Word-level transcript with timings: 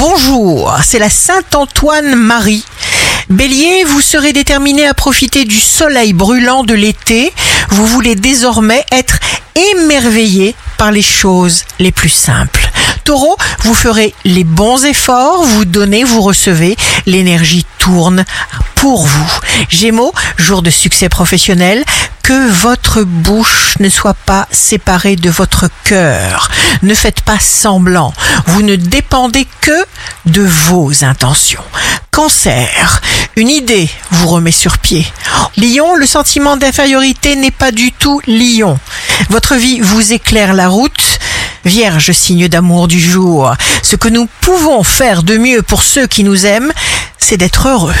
bonjour, 0.00 0.78
c'est 0.82 0.98
la 0.98 1.10
Saint-Antoine 1.10 2.14
Marie. 2.14 2.64
Bélier, 3.28 3.84
vous 3.84 4.00
serez 4.00 4.32
déterminé 4.32 4.86
à 4.86 4.94
profiter 4.94 5.44
du 5.44 5.60
soleil 5.60 6.14
brûlant 6.14 6.64
de 6.64 6.72
l'été. 6.72 7.34
Vous 7.68 7.84
voulez 7.86 8.14
désormais 8.14 8.82
être 8.92 9.18
émerveillé 9.74 10.54
par 10.78 10.90
les 10.90 11.02
choses 11.02 11.64
les 11.78 11.92
plus 11.92 12.08
simples. 12.08 12.70
Taureau, 13.04 13.36
vous 13.60 13.74
ferez 13.74 14.14
les 14.24 14.44
bons 14.44 14.86
efforts, 14.86 15.42
vous 15.44 15.66
donnez, 15.66 16.02
vous 16.02 16.22
recevez, 16.22 16.76
l'énergie 17.04 17.66
tourne 17.78 18.24
pour 18.80 19.04
vous. 19.04 19.40
Gémeaux, 19.68 20.14
jour 20.38 20.62
de 20.62 20.70
succès 20.70 21.10
professionnel, 21.10 21.84
que 22.22 22.50
votre 22.50 23.02
bouche 23.02 23.74
ne 23.78 23.90
soit 23.90 24.14
pas 24.14 24.48
séparée 24.50 25.16
de 25.16 25.28
votre 25.28 25.68
cœur. 25.84 26.50
Ne 26.80 26.94
faites 26.94 27.20
pas 27.20 27.38
semblant. 27.38 28.14
Vous 28.46 28.62
ne 28.62 28.76
dépendez 28.76 29.46
que 29.60 29.84
de 30.24 30.40
vos 30.40 31.04
intentions. 31.04 31.62
Cancer, 32.10 33.02
une 33.36 33.50
idée 33.50 33.90
vous 34.12 34.28
remet 34.28 34.50
sur 34.50 34.78
pied. 34.78 35.06
Lion, 35.58 35.94
le 35.94 36.06
sentiment 36.06 36.56
d'infériorité 36.56 37.36
n'est 37.36 37.50
pas 37.50 37.72
du 37.72 37.92
tout 37.92 38.22
lion. 38.26 38.78
Votre 39.28 39.56
vie 39.56 39.80
vous 39.80 40.14
éclaire 40.14 40.54
la 40.54 40.68
route. 40.68 40.99
Vierge, 41.64 42.12
signe 42.12 42.48
d'amour 42.48 42.88
du 42.88 42.98
jour. 42.98 43.54
Ce 43.82 43.94
que 43.96 44.08
nous 44.08 44.28
pouvons 44.40 44.82
faire 44.82 45.22
de 45.22 45.36
mieux 45.36 45.62
pour 45.62 45.82
ceux 45.82 46.06
qui 46.06 46.24
nous 46.24 46.46
aiment, 46.46 46.72
c'est 47.18 47.36
d'être 47.36 47.68
heureux. 47.68 47.94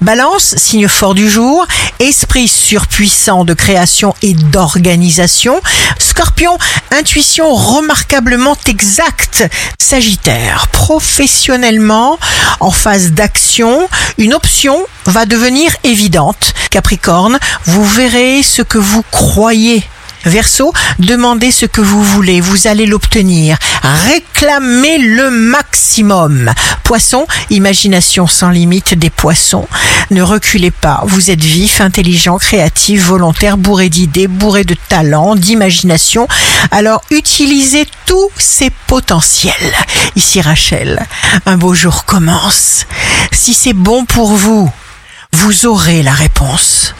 Balance, 0.00 0.56
signe 0.56 0.88
fort 0.88 1.14
du 1.14 1.30
jour, 1.30 1.64
esprit 2.00 2.48
surpuissant 2.48 3.44
de 3.44 3.54
création 3.54 4.14
et 4.22 4.34
d'organisation. 4.34 5.60
Scorpion, 5.98 6.58
intuition 6.90 7.54
remarquablement 7.54 8.56
exacte. 8.66 9.44
Sagittaire, 9.78 10.66
professionnellement, 10.72 12.18
en 12.58 12.72
phase 12.72 13.12
d'action, 13.12 13.88
une 14.18 14.34
option 14.34 14.76
va 15.06 15.24
devenir 15.24 15.70
évidente. 15.84 16.52
Capricorne, 16.70 17.38
vous 17.66 17.84
verrez 17.84 18.42
ce 18.42 18.62
que 18.62 18.78
vous 18.78 19.04
croyez 19.12 19.84
Verseau, 20.24 20.72
demandez 20.98 21.50
ce 21.50 21.66
que 21.66 21.80
vous 21.80 22.02
voulez, 22.02 22.40
vous 22.40 22.66
allez 22.66 22.86
l'obtenir. 22.86 23.58
Réclamez 23.82 24.98
le 24.98 25.30
maximum. 25.30 26.52
Poisson, 26.82 27.26
imagination 27.50 28.26
sans 28.26 28.50
limite 28.50 28.94
des 28.94 29.10
poissons. 29.10 29.66
Ne 30.10 30.22
reculez 30.22 30.70
pas, 30.70 31.02
vous 31.06 31.30
êtes 31.30 31.42
vif, 31.42 31.80
intelligent, 31.80 32.38
créatif, 32.38 33.04
volontaire, 33.04 33.56
bourré 33.56 33.88
d'idées, 33.88 34.26
bourré 34.26 34.64
de 34.64 34.76
talent, 34.88 35.34
d'imagination. 35.34 36.28
Alors 36.70 37.02
utilisez 37.10 37.86
tous 38.06 38.30
ces 38.36 38.70
potentiels. 38.70 39.54
Ici 40.16 40.40
Rachel, 40.40 41.06
un 41.46 41.56
beau 41.56 41.74
jour 41.74 42.04
commence. 42.04 42.86
Si 43.32 43.54
c'est 43.54 43.72
bon 43.72 44.04
pour 44.04 44.32
vous, 44.34 44.70
vous 45.32 45.66
aurez 45.66 46.02
la 46.02 46.12
réponse. 46.12 46.94